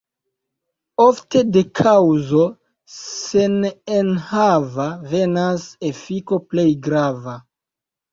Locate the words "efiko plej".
5.91-6.65